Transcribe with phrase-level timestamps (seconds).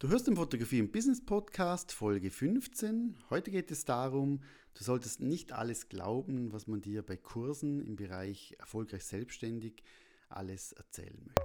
[0.00, 3.16] Du hörst den Fotografie und Business Podcast Folge 15.
[3.30, 4.38] Heute geht es darum,
[4.74, 9.82] du solltest nicht alles glauben, was man dir bei Kursen im Bereich erfolgreich selbstständig
[10.28, 11.42] alles erzählen möchte.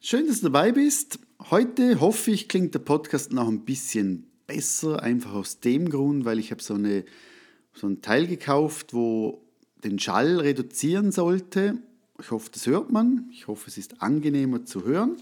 [0.00, 1.18] Schön, dass du dabei bist.
[1.50, 6.38] Heute hoffe ich, klingt der Podcast noch ein bisschen besser, einfach aus dem Grund, weil
[6.38, 7.04] ich habe so, eine,
[7.74, 9.44] so ein Teil gekauft, wo
[9.84, 11.78] den Schall reduzieren sollte.
[12.20, 13.28] Ich hoffe, das hört man.
[13.32, 15.16] Ich hoffe, es ist angenehmer zu hören.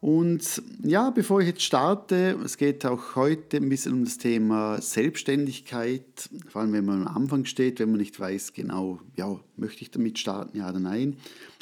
[0.00, 4.80] Und ja, bevor ich jetzt starte, es geht auch heute ein bisschen um das Thema
[4.80, 9.82] Selbstständigkeit, vor allem wenn man am Anfang steht, wenn man nicht weiß genau, ja, möchte
[9.82, 11.16] ich damit starten, ja oder nein.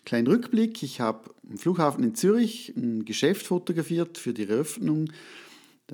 [0.05, 5.11] Kleinen Rückblick, ich habe am Flughafen in Zürich ein Geschäft fotografiert für die Eröffnung,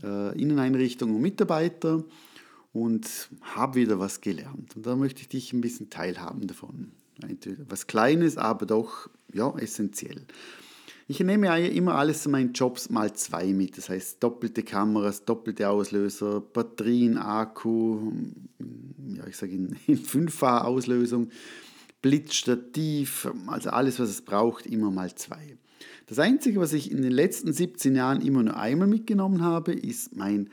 [0.03, 2.05] Inneneinrichtung und Mitarbeiter
[2.73, 4.77] und habe wieder was gelernt.
[4.77, 6.93] Und da möchte ich dich ein bisschen teilhaben davon.
[7.69, 10.25] Was Kleines, aber doch ja, essentiell.
[11.07, 13.77] Ich nehme ja immer alles zu meinen Jobs mal zwei mit.
[13.77, 18.13] Das heißt doppelte Kameras, doppelte Auslöser, Batterien, Akku,
[19.17, 21.31] ja, ich sage in, in Fünffach-Auslösung,
[22.01, 25.59] Blitzstativ, also alles, was es braucht, immer mal zwei.
[26.07, 30.17] Das Einzige, was ich in den letzten 17 Jahren immer nur einmal mitgenommen habe, ist
[30.17, 30.49] mein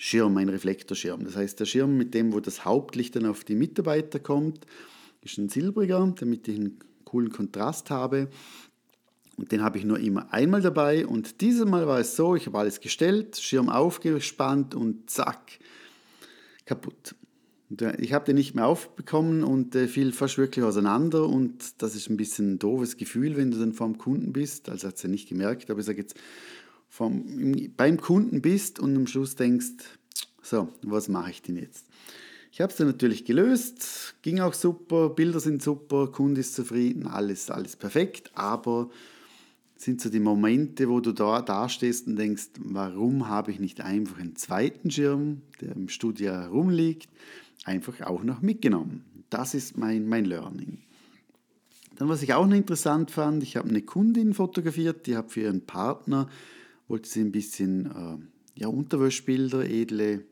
[0.00, 1.24] Schirm, ein Reflektorschirm.
[1.24, 4.64] Das heißt, der Schirm, mit dem, wo das Hauptlicht dann auf die Mitarbeiter kommt,
[5.22, 8.28] ist ein silbriger, damit ich einen coolen Kontrast habe.
[9.36, 11.04] Und den habe ich nur immer einmal dabei.
[11.04, 15.58] Und dieses Mal war es so, ich habe alles gestellt, Schirm aufgespannt und zack,
[16.64, 17.16] kaputt.
[17.68, 21.28] Und äh, ich habe den nicht mehr aufbekommen und äh, fiel fast wirklich auseinander.
[21.28, 24.68] Und das ist ein bisschen ein doofes Gefühl, wenn du dann vor dem Kunden bist.
[24.68, 26.16] Also hat es ja nicht gemerkt, aber ich sage jetzt,
[26.88, 29.84] vom, beim Kunden bist und am Schluss denkst,
[30.42, 31.86] so, was mache ich denn jetzt?
[32.50, 37.06] Ich habe es dann natürlich gelöst, ging auch super, Bilder sind super, Kunde ist zufrieden,
[37.06, 38.90] alles, alles perfekt, aber
[39.76, 43.80] sind so die Momente, wo du da, da stehst und denkst, warum habe ich nicht
[43.80, 47.08] einfach einen zweiten Schirm, der im Studio rumliegt,
[47.64, 49.04] einfach auch noch mitgenommen.
[49.30, 50.78] Das ist mein, mein Learning.
[51.96, 55.42] Dann, was ich auch noch interessant fand, ich habe eine Kundin fotografiert, die hat für
[55.42, 56.28] ihren Partner
[56.88, 60.24] wollte sie ein bisschen äh, ja, Unterwäschbilder, edle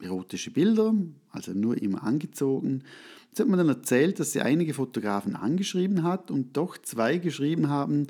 [0.00, 0.94] erotische Bilder,
[1.30, 2.84] also nur immer angezogen.
[3.28, 7.68] Jetzt hat man dann erzählt, dass sie einige Fotografen angeschrieben hat und doch zwei geschrieben
[7.68, 8.06] haben,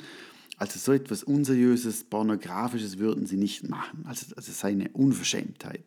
[0.59, 4.05] also so etwas Unseriöses, Pornografisches würden sie nicht machen.
[4.05, 5.85] Also, also sei eine Unverschämtheit.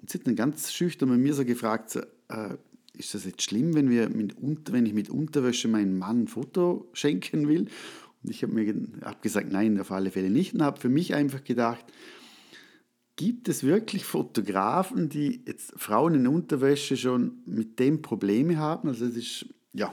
[0.00, 2.56] Und sie hat dann ganz schüchtern bei mir so gefragt, so, äh,
[2.92, 4.36] ist das jetzt schlimm, wenn, wir mit,
[4.72, 7.66] wenn ich mit Unterwäsche meinem Mann ein Foto schenken will?
[8.24, 10.54] Ich habe mir hab gesagt, nein, auf alle Fälle nicht.
[10.54, 11.84] Und habe für mich einfach gedacht,
[13.16, 18.88] gibt es wirklich Fotografen, die jetzt Frauen in Unterwäsche schon mit dem Probleme haben?
[18.88, 19.92] Also das ist, ja,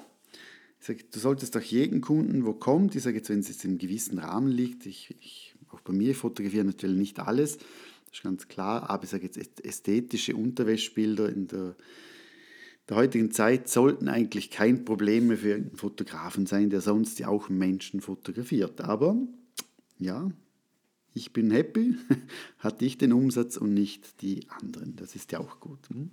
[0.79, 3.65] ich sage, du solltest doch jeden Kunden, wo kommt, ich sage jetzt, wenn es jetzt
[3.65, 8.23] im gewissen Rahmen liegt, ich, ich, auch bei mir fotografiere natürlich nicht alles, das ist
[8.23, 11.75] ganz klar, aber ich sage jetzt ästhetische Unterwäschbilder in der
[12.89, 17.27] der heutigen Zeit sollten eigentlich kein Problem mehr für einen Fotografen sein, der sonst ja
[17.27, 18.81] auch Menschen fotografiert.
[18.81, 19.17] Aber
[19.97, 20.29] ja,
[21.13, 21.95] ich bin happy,
[22.59, 24.95] hatte ich den Umsatz und nicht die anderen.
[24.97, 25.79] Das ist ja auch gut.
[25.89, 26.11] Hm?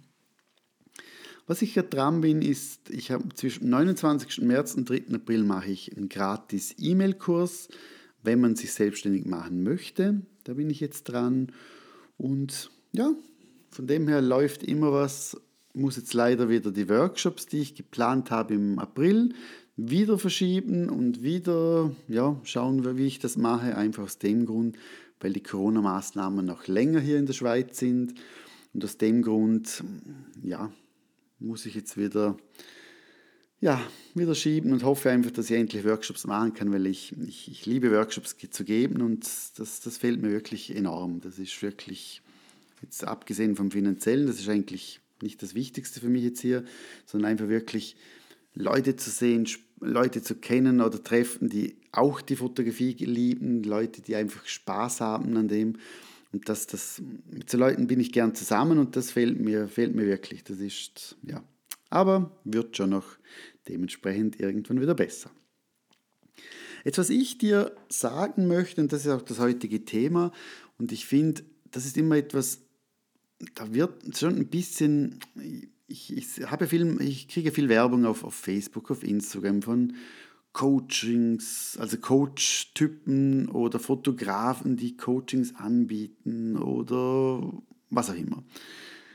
[1.47, 4.43] Was ich ja dran bin, ist, ich habe zwischen 29.
[4.43, 5.15] März und 3.
[5.15, 7.69] April mache ich einen gratis E-Mail-Kurs,
[8.23, 10.23] wenn man sich selbstständig machen möchte.
[10.45, 11.53] Da bin ich jetzt dran.
[12.17, 13.13] Und ja,
[13.71, 15.37] von dem her läuft immer was
[15.75, 19.35] muss jetzt leider wieder die Workshops, die ich geplant habe im April,
[19.77, 23.77] wieder verschieben und wieder ja, schauen, wie ich das mache.
[23.77, 24.77] Einfach aus dem Grund,
[25.21, 28.15] weil die Corona-Maßnahmen noch länger hier in der Schweiz sind.
[28.75, 29.83] Und aus dem Grund,
[30.43, 30.71] ja,
[31.39, 32.37] muss ich jetzt wieder,
[33.61, 33.81] ja,
[34.15, 37.67] wieder schieben und hoffe einfach, dass ich endlich Workshops machen kann, weil ich, ich, ich
[37.67, 39.25] liebe Workshops zu geben und
[39.57, 41.21] das, das fehlt mir wirklich enorm.
[41.21, 42.23] Das ist wirklich,
[42.83, 46.65] jetzt abgesehen vom finanziellen, das ist eigentlich nicht das Wichtigste für mich jetzt hier,
[47.07, 47.97] sondern einfach wirklich
[48.55, 49.49] Leute zu sehen,
[49.81, 55.37] Leute zu kennen oder treffen, die auch die Fotografie lieben, Leute, die einfach Spaß haben
[55.37, 55.77] an dem.
[56.33, 59.95] Und das, das, mit so Leuten bin ich gern zusammen und das fehlt mir, fehlt
[59.95, 60.45] mir wirklich.
[60.45, 61.43] Das ist, ja.
[61.91, 63.17] Aber wird schon noch
[63.69, 65.31] dementsprechend irgendwann wieder besser.
[66.85, 70.33] Jetzt, was ich dir sagen möchte, und das ist auch das heutige Thema,
[70.79, 72.61] und ich finde, das ist immer etwas
[73.55, 75.19] da wird schon ein bisschen,
[75.87, 79.95] ich, ich, habe viel, ich kriege viel Werbung auf, auf Facebook, auf Instagram von
[80.53, 88.45] Coachings, also Coach-Typen oder Fotografen, die Coachings anbieten oder was auch immer.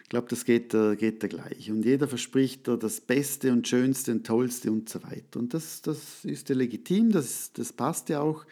[0.03, 1.69] Ich glaube, das geht, geht da gleich.
[1.69, 5.39] Und jeder verspricht da das Beste und Schönste und Tollste und so weiter.
[5.39, 8.45] Und das, das ist ja legitim, das, das passt ja auch.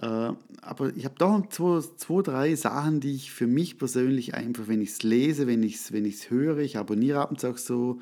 [0.00, 4.68] Äh, aber ich habe doch zwei, zwei, drei Sachen, die ich für mich persönlich einfach,
[4.68, 8.00] wenn ich es lese, wenn ich es wenn höre, ich abonniere abends auch so,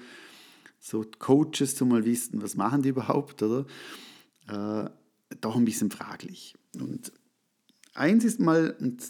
[0.78, 3.66] so Coaches, zu mal wissen, was machen die überhaupt, oder?
[4.48, 4.90] Äh,
[5.40, 6.54] doch ein bisschen fraglich.
[6.78, 7.12] Und
[7.94, 9.02] eins ist mal, und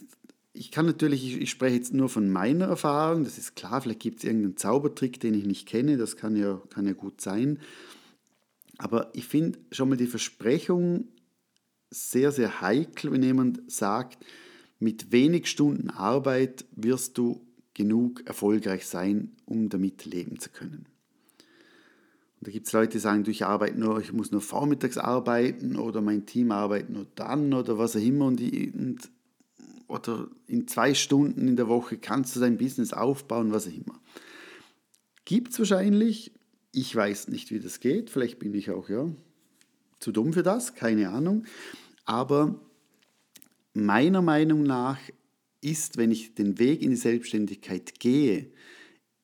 [0.53, 4.01] ich kann natürlich, ich, ich, spreche jetzt nur von meiner Erfahrung, das ist klar, vielleicht
[4.01, 7.59] gibt es irgendeinen Zaubertrick, den ich nicht kenne, das kann ja, kann ja gut sein.
[8.79, 11.09] Aber ich finde schon mal die Versprechung
[11.91, 14.25] sehr, sehr heikel, wenn jemand sagt,
[14.79, 20.87] mit wenig Stunden Arbeit wirst du genug erfolgreich sein, um damit leben zu können.
[22.39, 25.77] Und da gibt es Leute, die sagen, ich arbeite nur, ich muss nur vormittags arbeiten
[25.77, 28.27] oder mein Team arbeitet nur dann oder was auch immer.
[28.27, 29.11] Und, ich, und
[29.89, 34.01] oder in zwei Stunden in der Woche kannst du dein Business aufbauen, was auch immer.
[35.25, 36.33] Gibt es wahrscheinlich,
[36.73, 39.09] ich weiß nicht, wie das geht, vielleicht bin ich auch ja
[40.07, 41.47] zu dumm für das, keine Ahnung.
[42.05, 42.61] Aber
[43.75, 45.01] meiner Meinung nach
[45.61, 48.47] ist, wenn ich den Weg in die Selbstständigkeit gehe,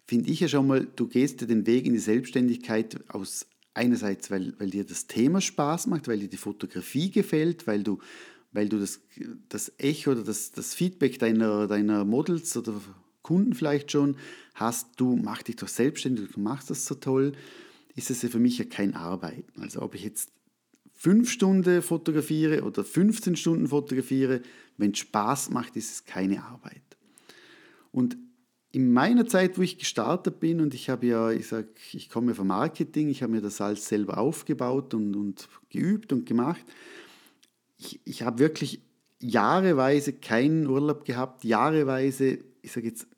[0.09, 4.33] finde ich ja schon mal, du gehst ja den Weg in die Selbstständigkeit aus einerseits,
[4.33, 8.01] weil, weil dir das Thema Spaß macht, weil dir die Fotografie gefällt, weil du,
[8.51, 9.01] weil du das,
[9.51, 12.75] das Echo oder das, das Feedback deiner, deiner Models oder
[13.23, 14.17] Kunden vielleicht schon
[14.55, 17.35] hast, du mach dich doch selbstständig, du machst das so toll,
[17.95, 19.63] ist es ja für mich ja kein Arbeiten.
[19.63, 20.33] Also ob ich jetzt
[21.03, 24.41] fünf Stunden fotografiere oder 15 Stunden fotografiere,
[24.77, 26.81] wenn es Spaß macht, ist es keine Arbeit.
[27.91, 28.17] Und
[28.71, 32.37] in meiner Zeit, wo ich gestartet bin, und ich habe ja, ich sage, ich komme
[32.37, 36.65] vom Marketing, ich habe mir das alles selber aufgebaut und, und geübt und gemacht.
[37.79, 38.81] Ich, ich habe wirklich
[39.19, 43.09] jahreweise keinen Urlaub gehabt, jahreweise, ich sage jetzt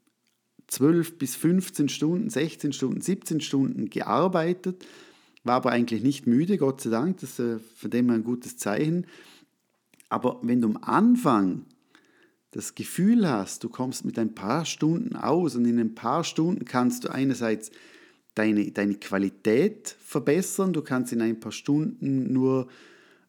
[0.69, 4.87] 12 bis 15 Stunden, 16 Stunden, 17 Stunden gearbeitet
[5.45, 8.25] war aber eigentlich nicht müde, Gott sei Dank, das ist äh, von dem her ein
[8.25, 9.07] gutes Zeichen.
[10.09, 11.67] Aber wenn du am Anfang
[12.51, 16.65] das Gefühl hast, du kommst mit ein paar Stunden aus und in ein paar Stunden
[16.65, 17.71] kannst du einerseits
[18.35, 22.69] deine, deine Qualität verbessern, du kannst in ein paar Stunden nur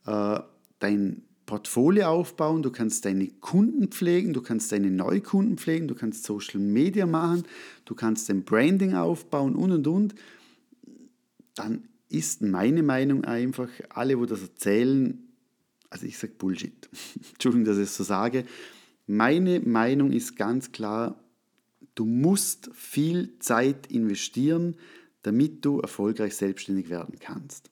[0.05, 0.39] äh,
[0.79, 6.23] dein Portfolio aufbauen, du kannst deine Kunden pflegen, du kannst deine Neukunden pflegen, du kannst
[6.23, 7.43] Social Media machen,
[7.85, 10.15] du kannst dein Branding aufbauen und und und,
[11.55, 15.27] dann ist meine Meinung einfach, alle, wo das erzählen,
[15.89, 16.89] also ich sage Bullshit.
[17.33, 18.45] Entschuldigung, dass ich es so sage.
[19.07, 21.19] Meine Meinung ist ganz klar,
[21.95, 24.75] du musst viel Zeit investieren,
[25.21, 27.71] damit du erfolgreich selbstständig werden kannst.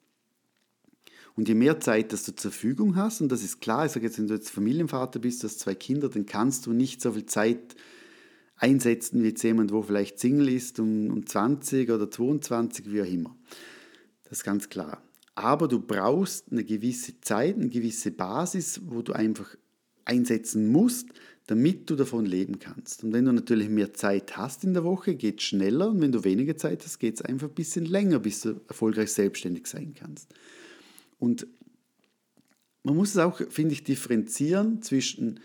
[1.35, 4.05] Und je mehr Zeit, dass du zur Verfügung hast, und das ist klar, ich sage
[4.05, 7.13] jetzt, wenn du jetzt Familienvater bist, du hast zwei Kinder, dann kannst du nicht so
[7.13, 7.75] viel Zeit
[8.57, 13.07] einsetzen wie jetzt jemand, wo vielleicht Single ist um, um 20 oder 22, wie auch
[13.07, 13.35] immer.
[14.23, 15.01] Das ist ganz klar.
[15.35, 19.55] Aber du brauchst eine gewisse Zeit, eine gewisse Basis, wo du einfach
[20.05, 21.09] einsetzen musst,
[21.47, 23.03] damit du davon leben kannst.
[23.03, 25.89] Und wenn du natürlich mehr Zeit hast in der Woche, geht es schneller.
[25.89, 29.11] Und wenn du weniger Zeit hast, geht es einfach ein bisschen länger, bis du erfolgreich
[29.11, 30.33] selbstständig sein kannst.
[31.19, 31.47] Und
[32.83, 35.39] man muss es auch, finde ich, differenzieren zwischen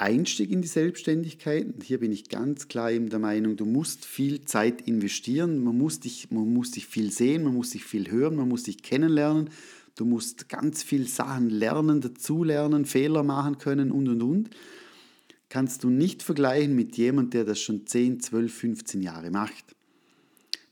[0.00, 1.66] Einstieg in die Selbstständigkeit.
[1.66, 5.76] Und hier bin ich ganz klar eben der Meinung, du musst viel Zeit investieren, man
[5.76, 8.82] muss, dich, man muss dich viel sehen, man muss dich viel hören, man muss dich
[8.82, 9.50] kennenlernen,
[9.96, 14.50] du musst ganz viel Sachen lernen, dazulernen, Fehler machen können und und und.
[15.50, 19.76] Kannst du nicht vergleichen mit jemandem, der das schon 10, 12, 15 Jahre macht.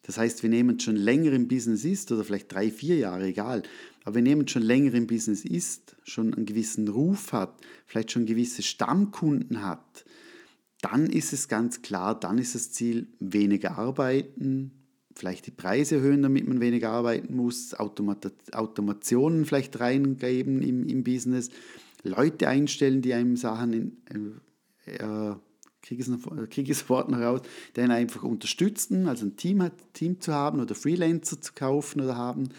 [0.02, 3.62] Das heißt, wenn jemand schon länger im Business ist oder vielleicht drei, vier Jahre, egal,
[4.04, 8.26] aber wenn jemand schon länger im Business ist, schon einen gewissen Ruf hat, vielleicht schon
[8.26, 10.04] gewisse Stammkunden hat,
[10.80, 14.72] dann ist es ganz klar, dann ist das Ziel weniger arbeiten,
[15.14, 21.02] vielleicht die Preise erhöhen, damit man weniger arbeiten muss, Automat Automationen vielleicht reingeben im, im
[21.02, 21.50] Business,
[22.04, 23.72] Leute einstellen, die einem Sachen
[24.08, 24.40] in,
[24.86, 25.34] äh,
[25.82, 27.40] kriege ich, das Wort noch raus,
[27.74, 32.16] die einen einfach unterstützen, also ein Team, Team zu haben oder Freelancer zu kaufen oder
[32.16, 32.50] haben.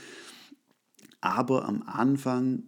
[1.22, 2.64] Aber am Anfang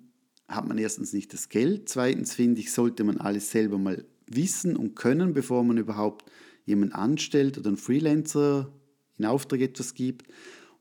[0.48, 4.76] hat man erstens nicht das Geld, zweitens finde ich, sollte man alles selber mal wissen
[4.76, 6.30] und können, bevor man überhaupt
[6.66, 8.72] jemanden anstellt oder einen Freelancer
[9.18, 10.28] in Auftrag etwas gibt.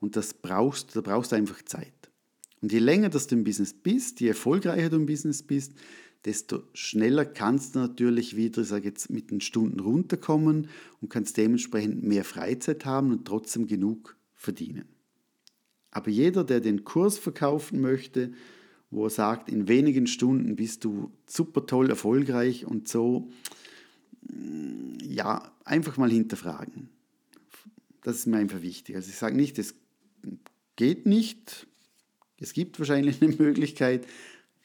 [0.01, 2.11] Und das brauchst, da brauchst du einfach Zeit.
[2.63, 5.75] Und je länger dass du im Business bist, je erfolgreicher du im Business bist,
[6.25, 10.69] desto schneller kannst du natürlich wieder, ich sage jetzt, mit den Stunden runterkommen
[11.01, 15.00] und kannst dementsprechend mehr Freizeit haben und trotzdem genug verdienen.
[15.91, 18.33] Aber jeder, der den Kurs verkaufen möchte,
[18.91, 23.31] wo er sagt, in wenigen Stunden bist du super toll erfolgreich und so,
[24.23, 26.89] mm, ja, einfach mal hinterfragen.
[28.03, 28.97] das ist mir einfach wichtig.
[28.97, 29.75] Also ich sage nicht, es
[30.77, 31.67] geht nicht.
[32.39, 34.07] Es gibt wahrscheinlich eine Möglichkeit,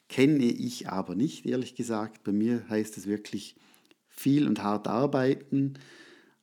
[0.07, 2.23] kenne ich aber nicht, ehrlich gesagt.
[2.23, 3.55] Bei mir heißt es wirklich
[4.07, 5.73] viel und hart arbeiten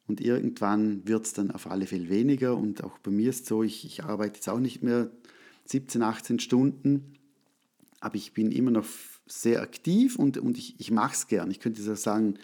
[0.08, 2.56] und irgendwann wird es dann auf alle Fälle weniger.
[2.56, 5.10] Und auch bei mir ist es so, ich, ich arbeite jetzt auch nicht mehr
[5.66, 7.14] 17, 18 Stunden,
[8.00, 8.86] aber ich bin immer noch
[9.26, 11.50] sehr aktiv und, und ich, ich mache es gern.
[11.50, 12.38] Ich könnte so sagen,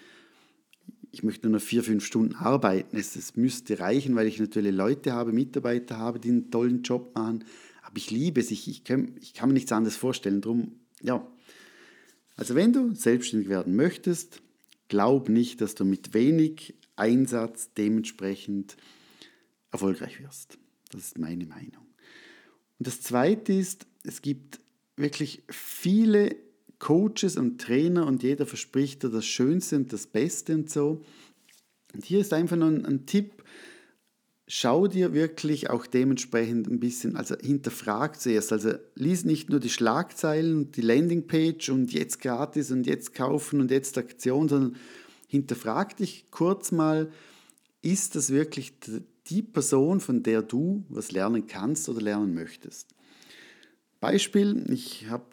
[1.10, 2.96] ich möchte nur noch vier, fünf Stunden arbeiten.
[2.96, 7.14] Es, es müsste reichen, weil ich natürlich Leute habe, Mitarbeiter habe, die einen tollen Job
[7.14, 7.44] machen.
[7.82, 10.40] Aber ich liebe es, ich, ich, kann, ich kann mir nichts anderes vorstellen.
[10.40, 10.72] Drum,
[11.02, 11.26] ja.
[12.36, 14.42] Also wenn du selbstständig werden möchtest,
[14.88, 18.76] glaub nicht, dass du mit wenig Einsatz dementsprechend
[19.70, 20.58] erfolgreich wirst.
[20.90, 21.86] Das ist meine Meinung.
[22.78, 24.60] Und das Zweite ist, es gibt
[24.96, 26.36] wirklich viele
[26.78, 31.02] Coaches und Trainer und jeder verspricht dir das Schönste und das Beste und so.
[31.94, 33.42] Und hier ist einfach noch ein, ein Tipp,
[34.46, 39.68] schau dir wirklich auch dementsprechend ein bisschen, also hinterfrag zuerst, also lies nicht nur die
[39.68, 44.76] Schlagzeilen und die Landingpage und jetzt gratis und jetzt kaufen und jetzt Aktion, sondern
[45.28, 47.12] hinterfrag dich kurz mal,
[47.80, 48.74] ist das wirklich
[49.28, 52.88] die Person, von der du was lernen kannst oder lernen möchtest?
[54.00, 55.26] Beispiel, ich habe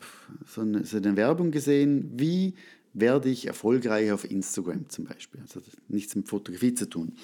[0.46, 2.56] so eine, so eine Werbung gesehen, wie
[2.94, 5.42] werde ich erfolgreich auf Instagram zum Beispiel.
[5.42, 7.16] Also nichts mit Fotografie zu tun.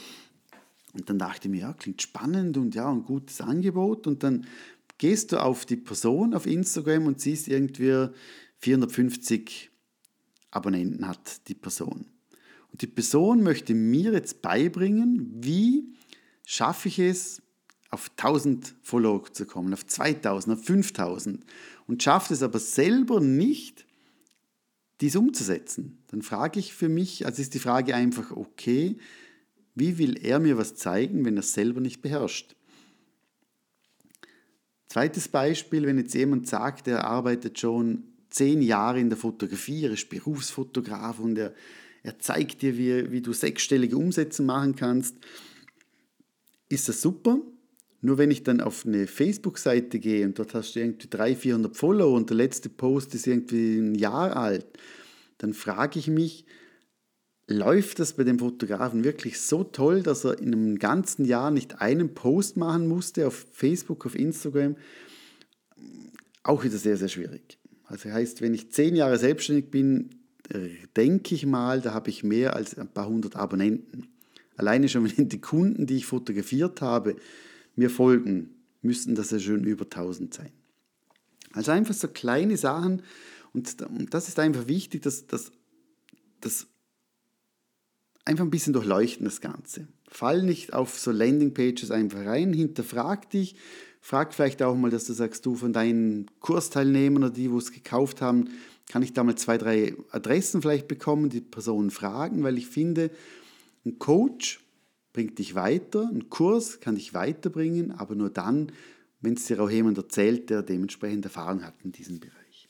[0.94, 4.08] Und dann dachte ich mir, ja, klingt spannend und ja, ein gutes Angebot.
[4.08, 4.46] Und dann
[4.98, 8.10] gehst du auf die Person auf Instagram und siehst irgendwie
[8.58, 9.72] 450
[10.52, 12.06] Abonnenten hat die Person.
[12.72, 15.94] Und die Person möchte mir jetzt beibringen, wie
[16.46, 17.42] schaffe ich es,
[17.90, 21.46] auf 1000 Follower zu kommen, auf 2000, auf 5000
[21.88, 23.86] und schafft es aber selber nicht,
[25.02, 26.02] dies umzusetzen.
[26.08, 28.98] Dann frage ich für mich, also ist die Frage einfach, okay,
[29.76, 32.56] wie will er mir was zeigen, wenn er es selber nicht beherrscht?
[34.88, 39.92] Zweites Beispiel, wenn jetzt jemand sagt, er arbeitet schon zehn Jahre in der Fotografie, er
[39.92, 41.54] ist Berufsfotograf und er,
[42.04, 45.16] er zeigt dir, wie, wie du sechsstellige Umsätze machen kannst,
[46.70, 47.40] ist das super.
[48.02, 51.78] Nur wenn ich dann auf eine Facebook-Seite gehe und dort hast du irgendwie 300, 400
[51.78, 54.66] Follower und der letzte Post ist irgendwie ein Jahr alt,
[55.38, 56.46] dann frage ich mich,
[57.48, 61.82] läuft das bei dem Fotografen wirklich so toll, dass er in einem ganzen Jahr nicht
[61.82, 64.76] einen Post machen musste auf Facebook, auf Instagram?
[66.44, 67.60] Auch wieder sehr, sehr schwierig.
[67.86, 70.21] Also heißt, wenn ich zehn Jahre selbstständig bin,
[70.96, 74.08] denke ich mal, da habe ich mehr als ein paar hundert Abonnenten.
[74.58, 77.16] Alleine schon, wenn die Kunden, die ich fotografiert habe,
[77.76, 80.52] mir folgen, müssten das ja schon über 1000 sein.
[81.54, 83.02] Also einfach so kleine Sachen
[83.54, 83.78] und,
[84.10, 85.52] das ist einfach wichtig, dass das
[88.26, 89.88] einfach ein bisschen durchleuchten, das Ganze.
[90.08, 93.56] Fall nicht auf so Landingpages einfach rein, hinterfrag dich,
[94.00, 97.72] frag vielleicht auch mal, dass du sagst, du von deinen Kursteilnehmern oder die, wo es
[97.72, 98.50] gekauft haben,
[98.90, 103.12] kann ich da mal zwei, drei Adressen vielleicht bekommen, die Personen fragen, weil ich finde,
[103.86, 104.64] ein Coach
[105.14, 108.72] bringt dich weiter, ein Kurs kann dich weiterbringen, aber nur dann,
[109.22, 112.70] wenn es dir auch jemand erzählt, der dementsprechend Erfahrung hat in diesem Bereich.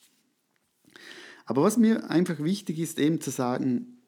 [1.44, 3.98] Aber was mir einfach wichtig ist, eben zu sagen,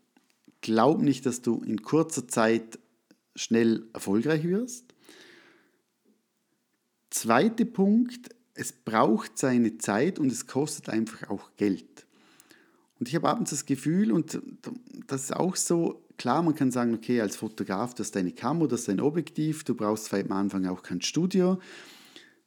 [0.60, 2.78] glaub nicht, dass du in kurzer Zeit
[3.36, 4.94] schnell erfolgreich wirst.
[7.10, 12.06] Zweiter Punkt, es braucht seine Zeit und es kostet einfach auch Geld.
[12.98, 14.40] Und ich habe abends das Gefühl, und
[15.06, 18.68] das ist auch so, klar, man kann sagen, okay, als Fotograf, das ist deine Kamera,
[18.68, 21.58] das ist dein Objektiv, du brauchst vielleicht am Anfang auch kein Studio,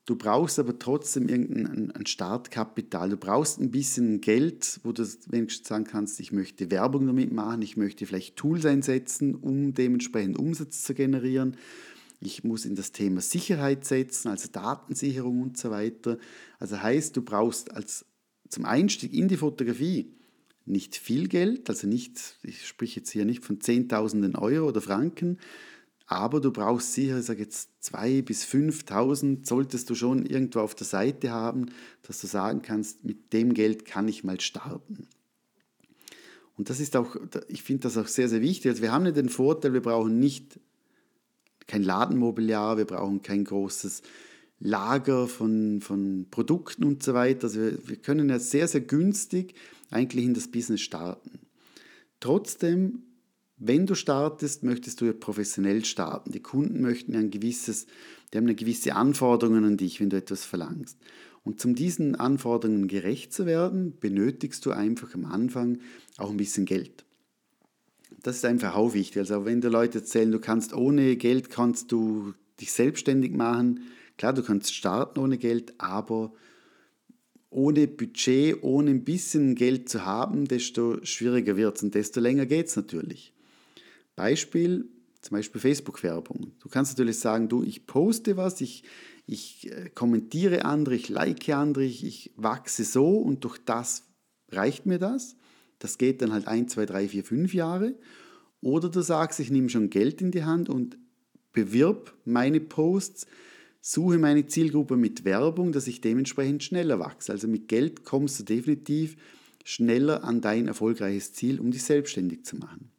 [0.06, 5.84] du brauchst aber trotzdem irgendein Startkapital, du brauchst ein bisschen Geld, wo du wenigstens sagen
[5.84, 10.94] kannst, ich möchte Werbung damit machen, ich möchte vielleicht Tools einsetzen, um dementsprechend Umsatz zu
[10.94, 11.58] generieren.
[12.20, 16.18] Ich muss in das Thema Sicherheit setzen, also Datensicherung und so weiter.
[16.60, 18.06] Also heißt, du brauchst als
[18.50, 20.14] zum Einstieg in die Fotografie
[20.66, 25.38] nicht viel Geld, also nicht, ich spreche jetzt hier nicht von Zehntausenden Euro oder Franken,
[26.08, 30.74] aber du brauchst sicher, ich sage jetzt 2.000 bis 5.000 solltest du schon irgendwo auf
[30.74, 31.68] der Seite haben,
[32.04, 35.08] dass du sagen kannst, mit dem Geld kann ich mal starten.
[36.56, 37.16] Und das ist auch,
[37.50, 38.72] ich finde das auch sehr, sehr wichtig.
[38.72, 40.60] Also wir haben ja den Vorteil, wir brauchen nicht
[41.68, 44.02] kein Ladenmobiliar, wir brauchen kein großes
[44.60, 47.46] Lager von, von Produkten und so weiter.
[47.46, 49.54] Also wir, wir können ja sehr, sehr günstig
[49.92, 51.40] eigentlich in das Business starten.
[52.20, 53.04] Trotzdem,
[53.58, 56.32] wenn du startest, möchtest du ja professionell starten.
[56.32, 57.86] Die Kunden möchten ein gewisses,
[58.34, 60.98] die haben eine gewisse Anforderungen an dich, wenn du etwas verlangst.
[61.44, 65.80] Und um diesen Anforderungen gerecht zu werden, benötigst du einfach am Anfang
[66.18, 67.06] auch ein bisschen Geld.
[68.24, 69.18] Das ist einfach auch wichtig.
[69.20, 73.82] Also wenn die Leute erzählen, du kannst ohne Geld kannst du dich selbstständig machen.
[74.18, 76.34] Klar, du kannst starten ohne Geld, aber
[77.50, 82.46] ohne Budget, ohne ein bisschen Geld zu haben, desto schwieriger wird es und desto länger
[82.46, 83.34] geht es natürlich.
[84.16, 84.90] Beispiel,
[85.22, 86.52] zum Beispiel Facebook-Werbung.
[86.60, 88.84] Du kannst natürlich sagen, du, ich poste was, ich,
[89.26, 94.04] ich äh, kommentiere andere, ich like andere, ich, ich wachse so und durch das
[94.52, 95.37] reicht mir das.
[95.80, 97.96] Das geht dann halt ein, zwei, drei, vier, fünf Jahre.
[98.62, 100.98] Oder du sagst, ich nehme schon Geld in die Hand und
[101.54, 103.28] bewirb meine Posts,
[103.82, 107.32] suche meine Zielgruppe mit Werbung, dass ich dementsprechend schneller wachse.
[107.32, 109.16] Also mit Geld kommst du definitiv
[109.64, 112.90] schneller an dein erfolgreiches Ziel, um dich selbstständig zu machen.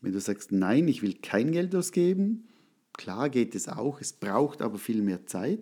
[0.00, 2.48] Wenn du sagst, nein, ich will kein Geld ausgeben,
[2.92, 5.60] klar geht es auch, es braucht aber viel mehr Zeit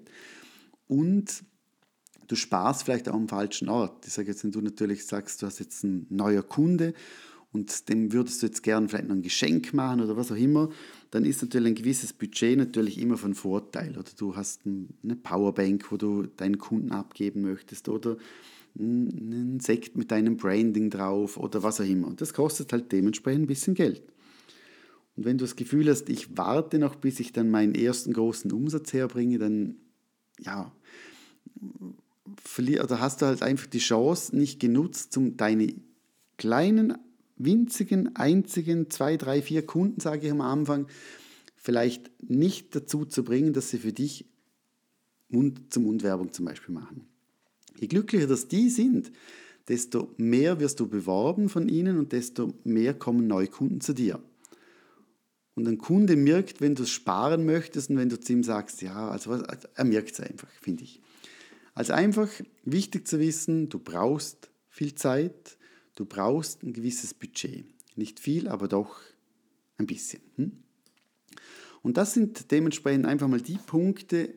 [0.87, 1.45] und
[2.28, 4.06] du sparst vielleicht auch am falschen Ort.
[4.06, 6.95] Ich sage jetzt, wenn du natürlich sagst, du hast jetzt einen neuer Kunde
[7.52, 10.68] und dem würdest du jetzt gern vielleicht noch ein Geschenk machen oder was auch immer,
[11.11, 13.92] dann ist natürlich ein gewisses Budget natürlich immer von Vorteil.
[13.92, 18.16] Oder du hast eine Powerbank, wo du deinen Kunden abgeben möchtest oder
[18.78, 22.09] einen Sekt mit deinem Branding drauf oder was auch immer.
[22.09, 24.02] Und das kostet halt dementsprechend ein bisschen Geld.
[25.16, 28.52] Und wenn du das Gefühl hast, ich warte noch, bis ich dann meinen ersten großen
[28.52, 29.76] Umsatz herbringe, dann
[30.40, 30.73] ja,
[32.59, 35.75] oder hast du halt einfach die Chance nicht genutzt, um deine
[36.38, 36.99] kleinen,
[37.37, 40.87] winzigen, einzigen zwei, drei, vier Kunden, sage ich am Anfang,
[41.57, 44.26] vielleicht nicht dazu zu bringen, dass sie für dich
[45.28, 47.07] Mund zum Mund Werbung zum Beispiel machen.
[47.78, 49.11] Je glücklicher dass die sind,
[49.69, 54.21] desto mehr wirst du beworben von ihnen und desto mehr kommen neue Kunden zu dir.
[55.55, 58.83] Und ein Kunde merkt, wenn du es sparen möchtest und wenn du zu ihm sagst,
[58.83, 61.00] ja, also er merkt es einfach, finde ich.
[61.76, 62.28] Also einfach
[62.64, 65.59] wichtig zu wissen, du brauchst viel Zeit,
[65.95, 67.66] du brauchst ein gewisses Budget.
[67.95, 68.99] Nicht viel, aber doch
[69.76, 70.23] ein bisschen.
[70.37, 70.52] Hm?
[71.83, 74.35] Und das sind dementsprechend einfach mal die Punkte,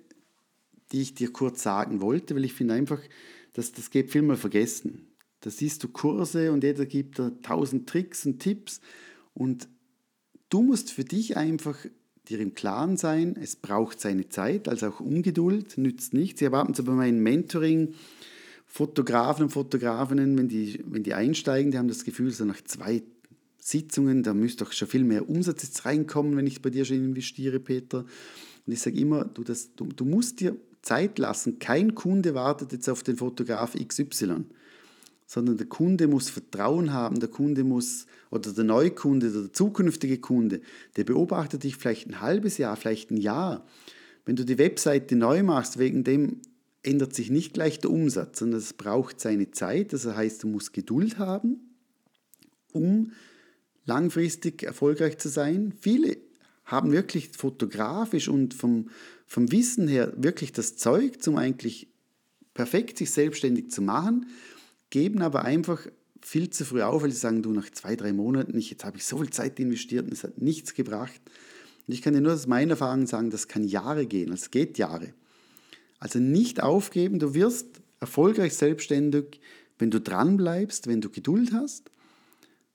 [0.91, 2.99] die ich dir kurz sagen wollte, weil ich finde einfach,
[3.53, 5.07] dass das geht viel mal vergessen.
[5.39, 8.81] Da siehst du Kurse und jeder gibt da tausend Tricks und Tipps
[9.33, 9.69] und
[10.49, 11.77] Du musst für dich einfach
[12.29, 16.39] dir im Klaren sein, es braucht seine Zeit, also auch Ungeduld nützt nichts.
[16.39, 17.93] Sie erwarten so bei meinem Mentoring,
[18.65, 23.01] Fotografen und Fotografinnen, wenn die, wenn die einsteigen, die haben das Gefühl, so nach zwei
[23.57, 26.97] Sitzungen, da müsste doch schon viel mehr Umsatz jetzt reinkommen, wenn ich bei dir schon
[26.97, 28.05] investiere, Peter.
[28.65, 31.59] Und ich sage immer, du, das, du, du musst dir Zeit lassen.
[31.59, 34.45] Kein Kunde wartet jetzt auf den Fotograf XY
[35.29, 40.59] sondern der Kunde muss Vertrauen haben, der Kunde muss, oder der Neukunde, der zukünftige Kunde,
[40.95, 43.63] der beobachtet dich vielleicht ein halbes Jahr, vielleicht ein Jahr.
[44.25, 46.41] Wenn du die Webseite neu machst, wegen dem
[46.81, 49.93] ändert sich nicht gleich der Umsatz, sondern es braucht seine Zeit.
[49.93, 51.75] Das heißt, du musst Geduld haben,
[52.73, 53.11] um
[53.85, 55.75] langfristig erfolgreich zu sein.
[55.79, 56.17] Viele
[56.65, 58.89] haben wirklich fotografisch und vom,
[59.27, 61.87] vom Wissen her wirklich das Zeug, um eigentlich
[62.55, 64.25] perfekt sich selbstständig zu machen
[64.89, 65.85] geben aber einfach
[66.21, 68.97] viel zu früh auf, weil sie sagen, du, nach zwei, drei Monaten, ich, jetzt habe
[68.97, 71.21] ich so viel Zeit investiert und es hat nichts gebracht.
[71.87, 74.77] Und ich kann dir nur aus meiner Erfahrung sagen, das kann Jahre gehen, es geht
[74.77, 75.13] Jahre.
[75.99, 79.41] Also nicht aufgeben, du wirst erfolgreich selbstständig,
[79.77, 81.89] wenn du dran bleibst, wenn du Geduld hast,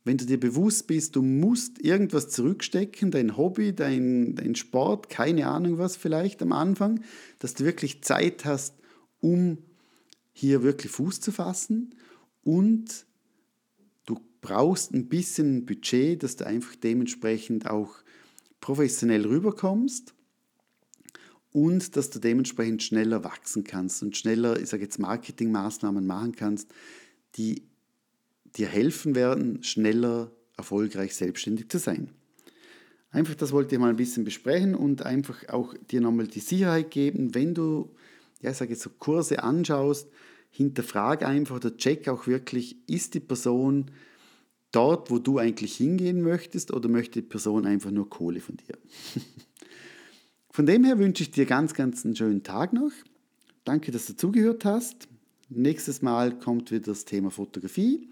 [0.05, 5.49] wenn du dir bewusst bist, du musst irgendwas zurückstecken, dein Hobby, dein, dein Sport, keine
[5.49, 7.03] Ahnung was vielleicht am Anfang,
[7.39, 8.75] dass du wirklich Zeit hast,
[9.21, 9.59] um
[10.35, 11.95] hier wirklich Fuß zu fassen
[12.43, 13.07] und
[14.05, 17.95] du brauchst ein bisschen Budget, dass du einfach dementsprechend auch
[18.61, 20.13] professionell rüberkommst
[21.53, 26.69] und dass du dementsprechend schneller wachsen kannst und schneller, ich sage jetzt Marketingmaßnahmen machen kannst,
[27.37, 27.63] die
[28.57, 32.11] dir helfen werden, schneller erfolgreich selbstständig zu sein.
[33.11, 36.91] Einfach das wollte ich mal ein bisschen besprechen und einfach auch dir nochmal die Sicherheit
[36.91, 37.95] geben, wenn du
[38.45, 40.09] ja, ich sage jetzt so Kurse anschaust,
[40.51, 43.91] hinterfrage einfach oder check auch wirklich, ist die Person
[44.71, 48.77] dort, wo du eigentlich hingehen möchtest oder möchte die Person einfach nur Kohle von dir?
[50.51, 52.93] von dem her wünsche ich dir ganz, ganz einen schönen Tag noch.
[53.65, 55.09] Danke, dass du zugehört hast.
[55.49, 58.11] Nächstes Mal kommt wieder das Thema Fotografie.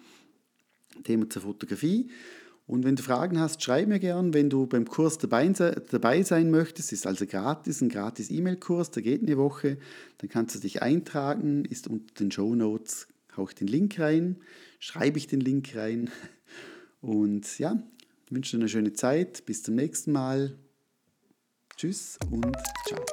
[1.05, 2.11] Thema zur Fotografie.
[2.73, 4.33] Und wenn du Fragen hast, schreib mir gern.
[4.33, 9.21] Wenn du beim Kurs dabei, sein möchtest, ist also gratis, ein gratis E-Mail-Kurs, der geht
[9.21, 9.77] eine Woche,
[10.17, 14.37] dann kannst du dich eintragen, ist unter den Show Notes, hau ich den Link rein,
[14.79, 16.09] schreibe ich den Link rein.
[17.03, 17.77] Und ja,
[18.31, 19.45] wünsche dir eine schöne Zeit.
[19.45, 20.57] Bis zum nächsten Mal.
[21.77, 22.57] Tschüss und
[22.87, 23.05] ciao.